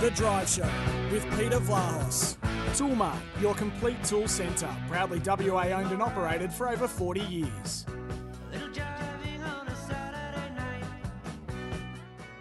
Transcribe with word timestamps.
The 0.00 0.10
Drive 0.10 0.46
Show 0.46 0.68
with 1.10 1.24
Peter 1.38 1.58
Vlahos. 1.58 2.36
Toolmart, 2.74 3.18
your 3.40 3.54
complete 3.54 3.96
tool 4.04 4.28
centre. 4.28 4.68
Proudly 4.90 5.22
WA 5.24 5.68
owned 5.68 5.90
and 5.90 6.02
operated 6.02 6.52
for 6.52 6.68
over 6.68 6.86
40 6.86 7.20
years. 7.20 7.86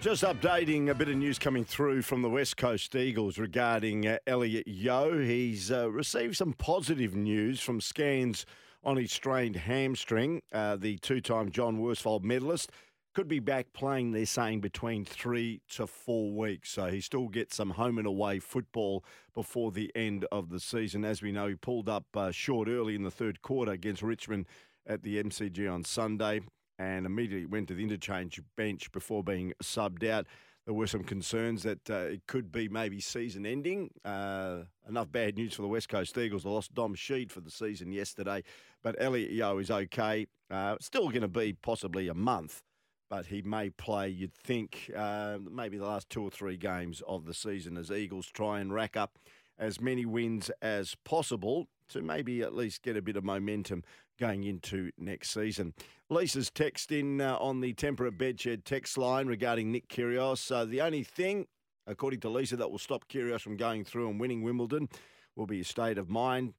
Just 0.02 0.24
updating 0.24 0.90
a 0.90 0.94
bit 0.94 1.08
of 1.08 1.16
news 1.16 1.40
coming 1.40 1.64
through 1.64 2.02
from 2.02 2.22
the 2.22 2.30
West 2.30 2.58
Coast 2.58 2.94
Eagles 2.94 3.38
regarding 3.38 4.06
uh, 4.06 4.18
Elliot 4.28 4.68
Yeo. 4.68 5.18
He's 5.20 5.72
uh, 5.72 5.90
received 5.90 6.36
some 6.36 6.52
positive 6.52 7.16
news 7.16 7.62
from 7.62 7.80
scans 7.80 8.46
on 8.84 8.98
his 8.98 9.14
strained 9.14 9.56
hamstring. 9.56 10.42
Uh, 10.52 10.76
the 10.76 10.98
two 10.98 11.22
time 11.22 11.52
John 11.52 11.80
Worsfold 11.80 12.26
medalist 12.26 12.70
could 13.16 13.28
be 13.30 13.40
back 13.40 13.72
playing, 13.74 14.12
they're 14.12 14.26
saying, 14.26 14.60
between 14.60 15.06
three 15.06 15.62
to 15.70 15.88
four 15.88 16.34
weeks. 16.34 16.70
So 16.72 16.88
he 16.88 17.00
still 17.00 17.30
gets 17.30 17.56
some 17.56 17.72
home 17.72 17.98
and 17.98 18.06
away 18.06 18.40
football 18.40 19.06
before 19.34 19.72
the 19.72 19.90
end 19.96 20.26
of 20.34 20.50
the 20.50 20.60
season. 20.60 21.06
As 21.06 21.22
we 21.22 21.32
know, 21.32 21.48
he 21.48 21.56
pulled 21.56 21.88
up 21.88 22.06
uh, 22.14 22.32
short 22.32 22.68
early 22.68 22.94
in 22.94 23.04
the 23.04 23.12
third 23.12 23.42
quarter 23.42 23.72
against 23.72 24.02
Richmond 24.02 24.48
at 24.86 25.02
the 25.02 25.24
MCG 25.24 25.72
on 25.72 25.86
Sunday 25.86 26.42
and 26.78 27.06
immediately 27.06 27.46
went 27.46 27.70
to 27.70 27.74
the 27.74 27.84
interchange 27.84 28.42
bench 28.58 28.92
before 28.92 29.24
being 29.24 29.54
subbed 29.64 30.08
out. 30.08 30.28
There 30.66 30.74
were 30.74 30.88
some 30.88 31.04
concerns 31.04 31.64
that 31.64 31.90
uh, 31.90 31.94
it 31.94 32.28
could 32.28 32.52
be 32.52 32.68
maybe 32.68 33.00
season 33.00 33.46
ending. 33.46 33.92
Uh, 34.04 34.64
enough 34.90 35.12
bad 35.12 35.38
news 35.38 35.54
for 35.54 35.62
the 35.62 35.68
West 35.68 35.88
Coast 35.88 36.18
Eagles. 36.18 36.44
They 36.44 36.50
lost 36.50 36.74
Dom 36.74 36.96
Sheed 36.96 37.32
for 37.32 37.40
the 37.40 37.52
season 37.52 37.92
yesterday, 37.92 38.44
but 38.84 38.96
Elliot 39.00 39.32
Yeo 39.32 39.60
is 39.60 39.72
okay. 39.72 40.28
Uh, 40.50 40.76
still 40.82 41.08
going 41.10 41.22
to 41.22 41.28
be 41.28 41.54
possibly 41.54 42.08
a 42.08 42.14
month, 42.16 42.64
but 43.10 43.28
he 43.28 43.42
may 43.42 43.70
play, 43.70 44.10
you'd 44.10 44.34
think, 44.34 44.92
uh, 44.96 45.38
maybe 45.40 45.78
the 45.78 45.86
last 45.86 46.10
two 46.10 46.24
or 46.24 46.32
three 46.32 46.58
games 46.58 47.02
of 47.08 47.26
the 47.26 47.34
season 47.34 47.78
as 47.78 47.92
Eagles 47.92 48.28
try 48.28 48.60
and 48.60 48.74
rack 48.74 48.98
up 48.98 49.20
as 49.58 49.80
many 49.80 50.06
wins 50.06 50.50
as 50.62 50.96
possible 51.06 51.68
to 51.90 52.02
maybe 52.02 52.42
at 52.42 52.54
least 52.54 52.82
get 52.82 52.98
a 52.98 53.02
bit 53.02 53.16
of 53.16 53.24
momentum 53.24 53.84
going 54.20 54.44
into 54.44 54.92
next 54.98 55.32
season. 55.32 55.74
Lisa's 56.10 56.50
text 56.50 56.92
in 56.92 57.22
uh, 57.22 57.38
on 57.38 57.62
the 57.62 57.74
Temperate 57.74 58.18
Bedshed 58.18 58.64
text 58.64 58.98
line 58.98 59.28
regarding 59.28 59.72
Nick 59.72 59.88
Kyrgios. 59.88 60.40
So 60.40 60.66
the 60.66 60.82
only 60.82 61.04
thing, 61.04 61.48
according 61.88 62.22
to 62.22 62.30
Lisa, 62.30 62.58
that 62.58 62.72
will 62.72 62.80
stop 62.80 63.08
Kyrgios 63.08 63.42
from 63.42 63.58
going 63.58 63.84
through 63.84 64.10
and 64.10 64.20
winning 64.20 64.42
Wimbledon 64.42 64.90
will 65.36 65.48
be 65.48 65.58
his 65.58 65.68
state 65.68 65.98
of 65.98 66.10
mind. 66.10 66.54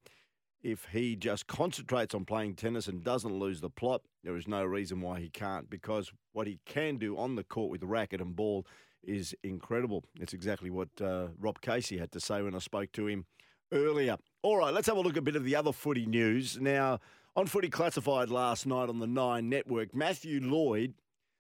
If 0.67 0.89
he 0.91 1.15
just 1.15 1.47
concentrates 1.47 2.13
on 2.13 2.25
playing 2.25 2.57
tennis 2.57 2.89
and 2.89 3.05
doesn't 3.05 3.39
lose 3.39 3.61
the 3.61 3.71
plot, 3.71 4.03
there 4.25 4.35
is 4.35 4.49
no 4.49 4.65
reason 4.65 5.01
why 5.01 5.21
he 5.21 5.29
can't 5.29 5.71
because 5.71 6.11
what 6.33 6.49
he 6.49 6.59
can 6.67 6.97
do 6.97 7.17
on 7.17 7.37
the 7.37 7.45
court 7.45 7.71
with 7.71 7.85
racket 7.85 8.21
and 8.21 8.35
ball 8.35 8.67
is 9.05 9.33
incredible. 9.45 10.03
It's 10.19 10.33
exactly 10.33 10.71
what 10.71 10.89
uh, 11.01 11.29
Rob 11.39 11.61
Casey 11.61 11.99
had 11.99 12.11
to 12.11 12.19
say 12.19 12.43
when 12.43 12.57
I 12.57 12.59
spoke 12.59 12.91
to 12.95 13.07
him 13.07 13.27
earlier. 13.71 14.17
All 14.43 14.57
right, 14.57 14.75
let's 14.75 14.89
have 14.89 14.97
a 14.97 15.01
look 15.01 15.13
at 15.13 15.19
a 15.19 15.23
bit 15.23 15.37
of 15.37 15.45
the 15.45 15.55
other 15.55 15.71
footy 15.71 16.05
news. 16.05 16.59
Now, 16.61 16.99
on 17.37 17.47
Footy 17.47 17.69
Classified 17.69 18.29
last 18.29 18.67
night 18.67 18.89
on 18.89 18.99
the 18.99 19.07
Nine 19.07 19.49
Network, 19.49 19.95
Matthew 19.95 20.41
Lloyd 20.41 20.95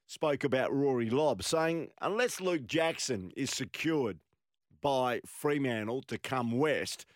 spoke 0.06 0.44
about 0.44 0.72
Rory 0.72 1.10
Lobb, 1.10 1.42
saying 1.42 1.88
unless 2.00 2.40
Luke 2.40 2.64
Jackson 2.64 3.32
is 3.36 3.50
secured 3.50 4.20
by 4.80 5.20
Fremantle 5.26 6.02
to 6.02 6.16
come 6.16 6.52
west, 6.52 7.06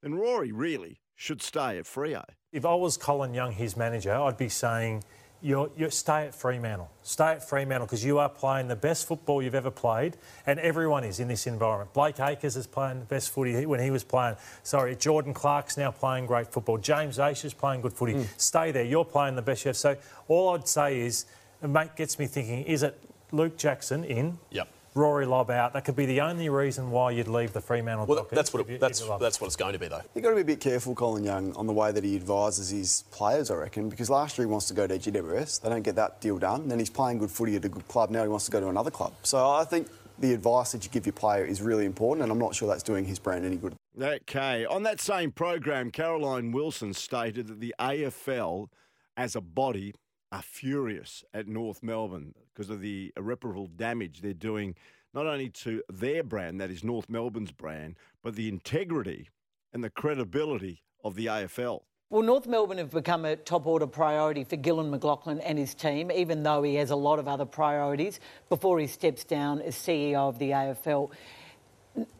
then 0.00 0.14
Rory 0.14 0.50
really 0.50 1.02
should 1.18 1.42
stay 1.42 1.76
at 1.78 1.84
Freo. 1.84 2.24
If 2.52 2.64
I 2.64 2.74
was 2.76 2.96
Colin 2.96 3.34
Young, 3.34 3.50
his 3.52 3.76
manager, 3.76 4.14
I'd 4.14 4.38
be 4.38 4.48
saying 4.48 5.02
you're, 5.42 5.68
you're, 5.76 5.90
stay 5.90 6.26
at 6.26 6.34
Fremantle. 6.34 6.88
Stay 7.02 7.32
at 7.32 7.46
Fremantle 7.46 7.86
because 7.86 8.04
you 8.04 8.18
are 8.18 8.28
playing 8.28 8.68
the 8.68 8.76
best 8.76 9.06
football 9.06 9.42
you've 9.42 9.56
ever 9.56 9.70
played, 9.70 10.16
and 10.46 10.60
everyone 10.60 11.02
is 11.02 11.18
in 11.18 11.26
this 11.26 11.48
environment. 11.48 11.92
Blake 11.92 12.20
Acres 12.20 12.56
is 12.56 12.68
playing 12.68 13.00
the 13.00 13.04
best 13.04 13.30
footy 13.30 13.66
when 13.66 13.80
he 13.80 13.90
was 13.90 14.04
playing. 14.04 14.36
Sorry, 14.62 14.94
Jordan 14.94 15.34
Clark's 15.34 15.76
now 15.76 15.90
playing 15.90 16.26
great 16.26 16.46
football. 16.46 16.78
James 16.78 17.18
Aish 17.18 17.44
is 17.44 17.52
playing 17.52 17.80
good 17.80 17.92
footy. 17.92 18.14
Mm. 18.14 18.26
Stay 18.36 18.70
there. 18.70 18.84
You're 18.84 19.04
playing 19.04 19.34
the 19.34 19.42
best 19.42 19.64
you 19.64 19.70
have. 19.70 19.76
So 19.76 19.96
all 20.28 20.54
I'd 20.54 20.68
say 20.68 21.00
is, 21.00 21.26
it 21.60 21.68
mate 21.68 21.96
gets 21.96 22.18
me 22.18 22.26
thinking: 22.26 22.62
Is 22.62 22.84
it 22.84 22.96
Luke 23.32 23.56
Jackson 23.56 24.04
in? 24.04 24.38
Yep. 24.50 24.68
Rory 24.94 25.26
Lobb 25.26 25.50
out. 25.50 25.72
That 25.72 25.84
could 25.84 25.96
be 25.96 26.06
the 26.06 26.20
only 26.20 26.48
reason 26.48 26.90
why 26.90 27.12
you'd 27.12 27.28
leave 27.28 27.52
the 27.52 27.60
Fremantle. 27.60 28.06
Well, 28.06 28.26
that's 28.30 28.52
what 28.52 28.68
it, 28.68 28.80
that's 28.80 29.00
that's 29.20 29.40
what 29.40 29.46
it's 29.46 29.56
going 29.56 29.72
to 29.72 29.78
be, 29.78 29.88
though. 29.88 30.02
You've 30.14 30.24
got 30.24 30.30
to 30.30 30.36
be 30.36 30.42
a 30.42 30.44
bit 30.44 30.60
careful, 30.60 30.94
Colin 30.94 31.24
Young, 31.24 31.54
on 31.54 31.66
the 31.66 31.72
way 31.72 31.92
that 31.92 32.04
he 32.04 32.16
advises 32.16 32.70
his 32.70 33.04
players. 33.10 33.50
I 33.50 33.54
reckon 33.54 33.88
because 33.88 34.10
last 34.10 34.38
year 34.38 34.46
he 34.46 34.50
wants 34.50 34.66
to 34.68 34.74
go 34.74 34.86
to 34.86 34.98
GWS, 34.98 35.60
they 35.62 35.68
don't 35.68 35.82
get 35.82 35.96
that 35.96 36.20
deal 36.20 36.38
done. 36.38 36.68
Then 36.68 36.78
he's 36.78 36.90
playing 36.90 37.18
good 37.18 37.30
footy 37.30 37.56
at 37.56 37.64
a 37.64 37.68
good 37.68 37.86
club. 37.88 38.10
Now 38.10 38.22
he 38.22 38.28
wants 38.28 38.46
to 38.46 38.50
go 38.50 38.60
to 38.60 38.68
another 38.68 38.90
club. 38.90 39.12
So 39.22 39.50
I 39.50 39.64
think 39.64 39.88
the 40.18 40.32
advice 40.32 40.72
that 40.72 40.84
you 40.84 40.90
give 40.90 41.06
your 41.06 41.12
player 41.12 41.44
is 41.44 41.62
really 41.62 41.86
important, 41.86 42.22
and 42.24 42.32
I'm 42.32 42.38
not 42.38 42.54
sure 42.54 42.68
that's 42.68 42.82
doing 42.82 43.04
his 43.04 43.18
brand 43.18 43.44
any 43.44 43.56
good. 43.56 43.74
Okay. 44.00 44.64
On 44.66 44.82
that 44.84 45.00
same 45.00 45.32
program, 45.32 45.90
Caroline 45.90 46.52
Wilson 46.52 46.92
stated 46.94 47.46
that 47.48 47.60
the 47.60 47.74
AFL, 47.78 48.68
as 49.16 49.36
a 49.36 49.40
body, 49.40 49.94
are 50.30 50.42
furious 50.42 51.24
at 51.32 51.48
North 51.48 51.82
Melbourne 51.82 52.34
because 52.52 52.70
of 52.70 52.80
the 52.80 53.12
irreparable 53.16 53.66
damage 53.66 54.20
they're 54.20 54.34
doing 54.34 54.74
not 55.14 55.26
only 55.26 55.48
to 55.48 55.82
their 55.90 56.22
brand, 56.22 56.60
that 56.60 56.70
is 56.70 56.84
North 56.84 57.08
Melbourne's 57.08 57.50
brand, 57.50 57.96
but 58.22 58.36
the 58.36 58.48
integrity 58.48 59.30
and 59.72 59.82
the 59.82 59.90
credibility 59.90 60.82
of 61.02 61.14
the 61.14 61.26
AFL. 61.26 61.80
Well, 62.10 62.22
North 62.22 62.46
Melbourne 62.46 62.78
have 62.78 62.90
become 62.90 63.24
a 63.24 63.36
top 63.36 63.66
order 63.66 63.86
priority 63.86 64.44
for 64.44 64.56
Gillon 64.56 64.90
McLachlan 64.90 65.40
and 65.44 65.58
his 65.58 65.74
team, 65.74 66.10
even 66.10 66.42
though 66.42 66.62
he 66.62 66.74
has 66.76 66.90
a 66.90 66.96
lot 66.96 67.18
of 67.18 67.28
other 67.28 67.44
priorities 67.44 68.20
before 68.48 68.78
he 68.78 68.86
steps 68.86 69.24
down 69.24 69.60
as 69.60 69.74
CEO 69.74 70.28
of 70.28 70.38
the 70.38 70.50
AFL. 70.50 71.10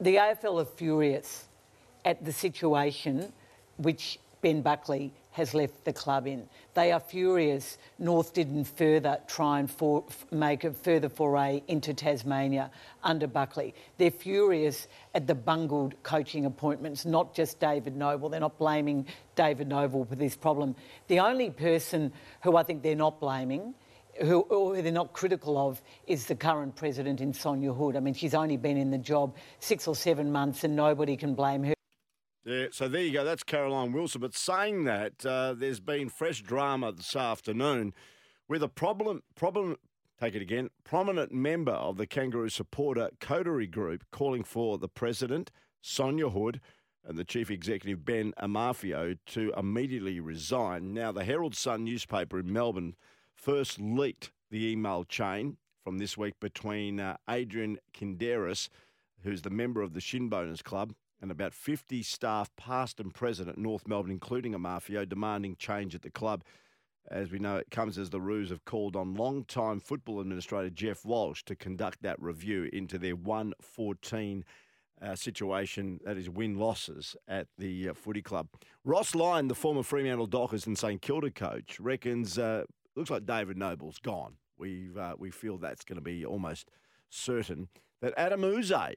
The 0.01 0.17
AFL 0.17 0.61
are 0.61 0.67
furious 0.67 1.47
at 2.05 2.25
the 2.25 2.33
situation 2.33 3.33
which 3.77 4.19
Ben 4.43 4.61
Buckley 4.61 5.13
has 5.39 5.55
left 5.55 5.85
the 5.85 5.93
club 5.93 6.27
in. 6.27 6.49
They 6.75 6.91
are 6.91 6.99
furious 6.99 7.79
North 7.97 8.35
didn't 8.35 8.65
further 8.65 9.21
try 9.29 9.61
and 9.61 9.71
for, 9.71 10.05
make 10.33 10.65
a 10.65 10.73
further 10.73 11.09
foray 11.09 11.63
into 11.69 11.95
Tasmania 11.95 12.73
under 13.05 13.29
Buckley. 13.29 13.73
They're 13.99 14.11
furious 14.11 14.89
at 15.15 15.29
the 15.29 15.37
bungled 15.37 15.95
coaching 16.03 16.45
appointments, 16.45 17.07
not 17.07 17.35
just 17.35 17.61
David 17.61 17.97
Noble. 17.97 18.29
They're 18.29 18.41
not 18.41 18.59
blaming 18.59 19.07
David 19.37 19.69
Noble 19.69 20.05
for 20.05 20.17
this 20.17 20.37
problem. 20.37 20.75
The 21.07 21.21
only 21.21 21.51
person 21.51 22.13
who 22.43 22.57
I 22.57 22.65
think 22.65 22.83
they're 22.83 22.97
not 22.97 23.21
blaming 23.21 23.75
who, 24.21 24.45
who, 24.49 24.83
they're 24.83 24.91
not 24.91 25.13
critical 25.13 25.57
of 25.57 25.81
is 26.09 26.27
the 26.27 26.35
current 26.35 26.75
president 26.75 27.21
in 27.21 27.33
Sonia 27.33 27.73
Hood. 27.73 27.95
I 27.95 28.01
mean, 28.01 28.15
she's 28.15 28.35
only 28.35 28.57
been 28.57 28.77
in 28.77 28.91
the 28.91 28.99
job 28.99 29.37
six 29.61 29.87
or 29.87 29.95
seven 29.95 30.33
months 30.33 30.65
and 30.65 30.75
nobody 30.75 31.17
can 31.17 31.35
blame 31.35 31.63
her. 31.63 31.78
Yeah, 32.49 32.69
so 32.71 32.89
there 32.89 33.03
you 33.03 33.13
go. 33.13 33.25
That's 33.25 33.43
Caroline 33.43 33.93
Wilson. 33.93 34.23
But 34.23 34.35
saying 34.35 34.85
that, 34.85 35.27
uh, 35.27 35.53
there's 35.53 35.81
been 35.81 36.09
fresh 36.09 36.41
drama 36.41 36.93
this 36.93 37.15
afternoon 37.15 37.93
with 38.49 38.63
a 38.63 38.69
problem, 38.69 39.23
problem, 39.35 39.77
take 40.19 40.35
it 40.35 40.41
again, 40.41 40.71
prominent 40.83 41.31
member 41.31 41.73
of 41.73 41.99
the 41.99 42.07
Kangaroo 42.07 42.49
supporter 42.49 43.11
Coterie 43.21 43.67
Group 43.67 44.03
calling 44.13 44.45
for 44.45 44.79
the 44.79 44.89
president, 44.89 45.51
Sonia 45.83 46.31
Hood, 46.31 46.63
and 47.07 47.19
the 47.19 47.25
chief 47.25 47.51
executive, 47.51 48.07
Ben 48.07 48.33
Amarfio, 48.43 49.19
to 49.27 49.53
immediately 49.55 50.19
resign. 50.19 50.95
Now, 50.95 51.13
the 51.13 51.25
Herald 51.25 51.55
Sun 51.55 51.85
newspaper 51.85 52.39
in 52.39 52.51
Melbourne 52.51 52.95
first 53.35 53.79
leaked 53.79 54.33
the 54.51 54.67
email 54.67 55.05
chain 55.05 55.59
from 55.85 55.99
this 55.99 56.17
week 56.17 56.41
between 56.41 56.99
uh, 56.99 57.19
Adrian 57.29 57.79
Kinderis, 57.93 58.71
who's 59.23 59.43
the 59.43 59.51
member 59.51 59.83
of 59.83 59.93
the 59.93 60.01
Shinboners 60.01 60.65
Club, 60.65 60.95
and 61.21 61.31
about 61.31 61.53
50 61.53 62.03
staff, 62.03 62.51
past 62.57 63.01
and 63.01 63.13
present 63.13 63.49
at 63.49 63.59
North 63.59 63.89
Melbourne, 63.89 64.13
including 64.13 64.53
Amarfio, 64.53 65.09
demanding 65.09 65.57
change 65.57 65.95
at 65.95 66.03
the 66.03 66.11
club. 66.11 66.45
As 67.11 67.31
we 67.31 67.39
know, 67.39 67.57
it 67.57 67.71
comes 67.71 67.99
as 67.99 68.11
the 68.11 68.21
Roos 68.21 68.51
have 68.51 68.65
called 68.65 68.95
on 68.95 69.15
long-time 69.15 69.81
football 69.81 70.21
administrator 70.21 70.71
Jeff 70.71 71.05
Walsh 71.05 71.43
to 71.45 71.57
conduct 71.57 72.03
that 72.03 72.21
review 72.21 72.69
into 72.73 72.99
their 72.99 73.17
114 73.17 74.45
uh, 75.01 75.15
situation, 75.15 76.01
that 76.05 76.17
is 76.17 76.29
win 76.29 76.59
losses 76.59 77.17
at 77.27 77.47
the 77.57 77.91
uh, 77.91 77.95
footy 77.95 78.23
club. 78.23 78.49
Ross 78.85 79.15
Lyon, 79.15 79.49
the 79.49 79.55
former 79.55 79.83
Fremantle 79.83 80.27
Dockers 80.27 80.67
and 80.67 80.77
St 80.77 81.01
Kilda 81.01 81.31
coach, 81.31 81.79
reckons 81.81 82.39
uh, 82.39 82.65
looks 82.97 83.11
like 83.11 83.27
David 83.27 83.57
Noble's 83.57 83.99
gone. 83.99 84.35
we 84.59 84.89
uh, 84.99 85.13
we 85.17 85.31
feel 85.31 85.57
that's 85.57 85.85
going 85.85 85.97
to 85.99 86.03
be 86.03 86.25
almost 86.25 86.71
certain 87.11 87.69
that 88.01 88.17
Adem 88.17 88.59
Yze 88.59 88.95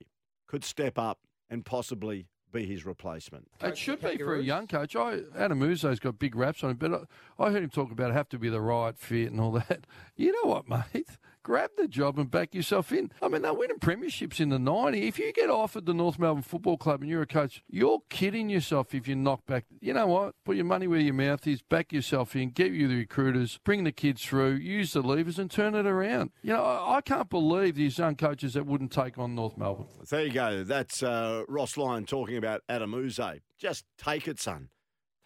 could 0.47 0.63
step 0.63 0.97
up 0.97 1.19
and 1.51 1.63
possibly 1.65 2.25
be 2.51 2.65
his 2.65 2.85
replacement. 2.85 3.47
It 3.61 3.77
should 3.77 4.01
be 4.01 4.17
for 4.17 4.35
a 4.35 4.41
young 4.41 4.67
coach. 4.67 4.95
I, 4.95 5.19
Adem 5.37 5.71
Yze's 5.71 5.99
got 5.99 6.17
big 6.19 6.35
raps 6.35 6.63
on 6.63 6.71
him, 6.71 6.77
but 6.77 7.07
I, 7.39 7.43
I 7.43 7.51
heard 7.51 7.63
him 7.63 7.69
talk 7.69 7.91
about 7.91 8.11
have 8.11 8.29
to 8.29 8.39
be 8.39 8.49
the 8.49 8.61
right 8.61 8.97
fit 8.97 9.31
and 9.31 9.39
all 9.39 9.51
that. 9.51 9.85
You 10.15 10.31
know 10.31 10.49
what, 10.51 10.67
mate? 10.67 11.07
Grab 11.43 11.71
the 11.75 11.87
job 11.87 12.19
and 12.19 12.29
back 12.29 12.53
yourself 12.53 12.91
in. 12.91 13.11
I 13.19 13.27
mean, 13.27 13.41
they're 13.41 13.53
winning 13.53 13.79
premierships 13.79 14.39
in 14.39 14.49
the 14.49 14.59
90. 14.59 15.07
If 15.07 15.17
you 15.17 15.33
get 15.33 15.49
offered 15.49 15.87
the 15.87 15.93
North 15.93 16.19
Melbourne 16.19 16.43
Football 16.43 16.77
Club 16.77 17.01
and 17.01 17.09
you're 17.09 17.23
a 17.23 17.27
coach, 17.27 17.63
you're 17.67 17.99
kidding 18.09 18.49
yourself 18.49 18.93
if 18.93 19.07
you 19.07 19.15
knock 19.15 19.47
back. 19.47 19.65
You 19.79 19.93
know 19.93 20.05
what? 20.05 20.35
Put 20.45 20.55
your 20.55 20.65
money 20.65 20.85
where 20.85 20.99
your 20.99 21.15
mouth 21.15 21.47
is, 21.47 21.63
back 21.63 21.91
yourself 21.91 22.35
in, 22.35 22.51
get 22.51 22.71
you 22.73 22.87
the 22.87 22.95
recruiters, 22.95 23.59
bring 23.63 23.85
the 23.85 23.91
kids 23.91 24.23
through, 24.23 24.53
use 24.55 24.93
the 24.93 25.01
levers 25.01 25.39
and 25.39 25.49
turn 25.49 25.73
it 25.73 25.87
around. 25.87 26.29
You 26.43 26.53
know, 26.53 26.63
I, 26.63 26.97
I 26.97 27.01
can't 27.01 27.29
believe 27.29 27.75
these 27.75 27.97
young 27.97 28.15
coaches 28.15 28.53
that 28.53 28.67
wouldn't 28.67 28.91
take 28.91 29.17
on 29.17 29.33
North 29.33 29.57
Melbourne. 29.57 29.87
There 30.09 30.25
you 30.25 30.31
go. 30.31 30.63
That's 30.63 31.01
uh, 31.01 31.43
Ross 31.47 31.75
Lyon 31.75 32.05
talking 32.05 32.37
about 32.37 32.61
Adem 32.69 32.93
Yze. 32.93 33.41
Just 33.57 33.85
take 33.97 34.27
it, 34.27 34.39
son. 34.39 34.69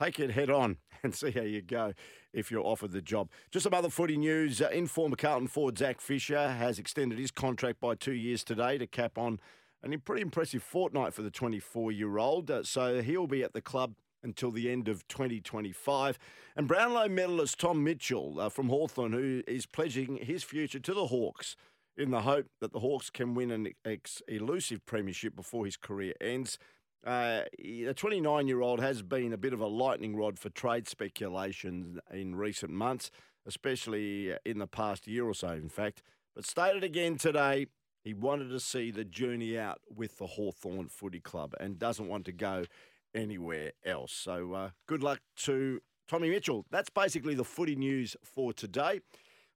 Take 0.01 0.19
it 0.19 0.31
head 0.31 0.49
on 0.49 0.77
and 1.03 1.15
see 1.15 1.31
how 1.31 1.41
you 1.41 1.61
go 1.61 1.93
if 2.33 2.51
you're 2.51 2.65
offered 2.65 2.91
the 2.91 3.01
job. 3.01 3.29
Just 3.51 3.63
some 3.63 3.73
other 3.73 3.89
footy 3.89 4.17
news. 4.17 4.61
Uh, 4.61 4.69
informer 4.69 5.15
Carlton 5.15 5.47
forward 5.47 5.77
Zac 5.77 6.01
Fisher 6.01 6.49
has 6.49 6.79
extended 6.79 7.17
his 7.17 7.31
contract 7.31 7.79
by 7.79 7.95
two 7.95 8.13
years 8.13 8.43
today 8.43 8.77
to 8.77 8.87
cap 8.87 9.17
on 9.17 9.39
a 9.83 9.97
pretty 9.97 10.21
impressive 10.21 10.63
fortnight 10.63 11.13
for 11.13 11.21
the 11.21 11.31
24 11.31 11.91
year 11.91 12.17
old. 12.17 12.49
Uh, 12.49 12.63
so 12.63 13.01
he'll 13.01 13.27
be 13.27 13.43
at 13.43 13.53
the 13.53 13.61
club 13.61 13.93
until 14.23 14.51
the 14.51 14.69
end 14.69 14.87
of 14.87 15.07
2025. 15.07 16.17
And 16.55 16.67
Brownlow 16.67 17.07
medalist 17.07 17.59
Tom 17.59 17.83
Mitchell 17.83 18.39
uh, 18.39 18.49
from 18.49 18.69
Hawthorn, 18.69 19.13
who 19.13 19.43
is 19.47 19.65
pledging 19.65 20.17
his 20.17 20.43
future 20.43 20.79
to 20.79 20.93
the 20.93 21.07
Hawks 21.07 21.55
in 21.95 22.11
the 22.11 22.21
hope 22.21 22.47
that 22.59 22.73
the 22.73 22.79
Hawks 22.79 23.09
can 23.09 23.35
win 23.35 23.51
an 23.51 23.69
ex- 23.85 24.21
elusive 24.27 24.85
premiership 24.85 25.35
before 25.35 25.65
his 25.65 25.77
career 25.77 26.13
ends. 26.19 26.57
Uh, 27.05 27.43
the 27.59 27.93
29 27.93 28.47
year 28.47 28.61
old 28.61 28.79
has 28.79 29.03
been 29.03 29.31
a 29.31 29.37
bit 29.37 29.53
of 29.53 29.61
a 29.61 29.67
lightning 29.67 30.15
rod 30.15 30.39
for 30.39 30.49
trade 30.49 30.87
speculation 30.87 31.99
in 32.11 32.35
recent 32.35 32.71
months, 32.71 33.11
especially 33.45 34.33
in 34.43 34.57
the 34.57 34.67
past 34.67 35.07
year 35.07 35.25
or 35.25 35.33
so, 35.33 35.49
in 35.49 35.69
fact. 35.69 36.01
But 36.35 36.45
stated 36.45 36.83
again 36.83 37.17
today, 37.17 37.67
he 38.03 38.13
wanted 38.13 38.49
to 38.49 38.59
see 38.59 38.91
the 38.91 39.05
journey 39.05 39.57
out 39.57 39.81
with 39.93 40.17
the 40.17 40.27
Hawthorn 40.27 40.89
Footy 40.89 41.19
Club 41.19 41.53
and 41.59 41.77
doesn't 41.77 42.07
want 42.07 42.25
to 42.25 42.31
go 42.31 42.65
anywhere 43.13 43.71
else. 43.85 44.11
So 44.11 44.53
uh, 44.53 44.69
good 44.87 45.03
luck 45.03 45.19
to 45.37 45.81
Tommy 46.07 46.29
Mitchell. 46.29 46.65
That's 46.71 46.89
basically 46.89 47.35
the 47.35 47.43
footy 47.43 47.75
news 47.75 48.15
for 48.23 48.51
today. 48.51 49.01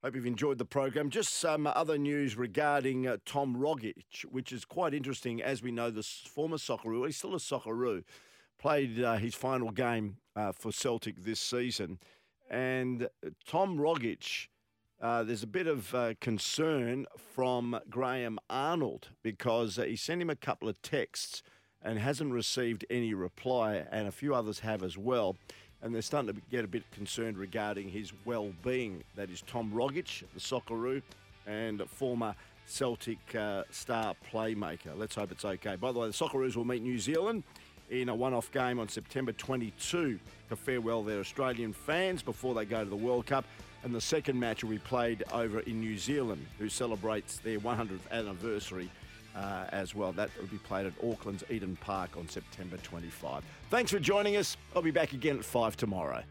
Hope 0.01 0.15
you've 0.15 0.25
enjoyed 0.25 0.57
the 0.57 0.65
program. 0.65 1.09
Just 1.09 1.33
some 1.33 1.67
other 1.67 1.97
news 1.97 2.37
regarding 2.37 3.05
uh, 3.05 3.17
Tom 3.25 3.53
Rogic, 3.57 4.23
which 4.29 4.53
is 4.53 4.63
quite 4.63 4.93
interesting. 4.93 5.41
As 5.41 5.61
we 5.61 5.71
know, 5.71 5.91
the 5.91 6.03
former 6.03 6.55
Socceroo, 6.55 7.05
he's 7.05 7.17
still 7.17 7.35
a 7.35 7.37
Socceroo, 7.37 8.05
played 8.57 9.03
uh, 9.03 9.17
his 9.17 9.35
final 9.35 9.71
game 9.71 10.15
uh, 10.37 10.53
for 10.53 10.71
Celtic 10.71 11.23
this 11.23 11.41
season. 11.41 11.99
And 12.49 13.03
uh, 13.03 13.31
Tom 13.45 13.77
Rogic, 13.77 14.47
uh, 15.01 15.23
there's 15.23 15.43
a 15.43 15.47
bit 15.47 15.67
of 15.67 15.93
uh, 15.93 16.13
concern 16.21 17.05
from 17.17 17.77
Graham 17.89 18.39
Arnold 18.49 19.09
because 19.21 19.75
he 19.75 19.97
sent 19.97 20.21
him 20.21 20.29
a 20.29 20.35
couple 20.37 20.69
of 20.69 20.81
texts 20.81 21.43
and 21.81 21.99
hasn't 21.99 22.31
received 22.31 22.85
any 22.89 23.13
reply, 23.13 23.83
and 23.91 24.07
a 24.07 24.13
few 24.13 24.33
others 24.33 24.59
have 24.59 24.81
as 24.81 24.97
well 24.97 25.35
and 25.81 25.93
they're 25.93 26.01
starting 26.01 26.33
to 26.33 26.41
get 26.51 26.65
a 26.65 26.67
bit 26.67 26.89
concerned 26.91 27.37
regarding 27.37 27.89
his 27.89 28.11
well-being. 28.25 29.03
That 29.15 29.29
is 29.29 29.41
Tom 29.41 29.71
Rogic, 29.73 30.23
the 30.33 30.39
Socceroo, 30.39 31.01
and 31.47 31.81
former 31.89 32.35
Celtic 32.65 33.17
uh, 33.35 33.63
star 33.71 34.13
playmaker. 34.31 34.97
Let's 34.97 35.15
hope 35.15 35.31
it's 35.31 35.45
okay. 35.45 35.75
By 35.75 35.91
the 35.91 35.99
way, 35.99 36.07
the 36.07 36.13
Socceroos 36.13 36.55
will 36.55 36.65
meet 36.65 36.81
New 36.83 36.99
Zealand 36.99 37.43
in 37.89 38.09
a 38.09 38.15
one-off 38.15 38.51
game 38.51 38.79
on 38.79 38.87
September 38.87 39.31
22 39.31 40.19
to 40.49 40.55
farewell 40.55 41.03
their 41.03 41.19
Australian 41.19 41.73
fans 41.73 42.21
before 42.21 42.53
they 42.53 42.65
go 42.65 42.83
to 42.83 42.89
the 42.89 42.95
World 42.95 43.25
Cup. 43.25 43.45
And 43.83 43.95
the 43.95 44.01
second 44.01 44.39
match 44.39 44.63
will 44.63 44.71
be 44.71 44.77
played 44.79 45.23
over 45.31 45.61
in 45.61 45.79
New 45.79 45.97
Zealand, 45.97 46.45
who 46.59 46.67
celebrates 46.69 47.37
their 47.39 47.59
100th 47.59 48.11
anniversary 48.11 48.91
uh, 49.35 49.65
as 49.69 49.95
well. 49.95 50.11
That 50.11 50.29
will 50.39 50.47
be 50.47 50.57
played 50.57 50.85
at 50.85 50.93
Auckland's 51.03 51.43
Eden 51.49 51.77
Park 51.81 52.17
on 52.17 52.27
September 52.27 52.77
25. 52.77 53.43
Thanks 53.69 53.91
for 53.91 53.99
joining 53.99 54.35
us. 54.35 54.57
I'll 54.75 54.81
be 54.81 54.91
back 54.91 55.13
again 55.13 55.37
at 55.37 55.45
5 55.45 55.77
tomorrow. 55.77 56.23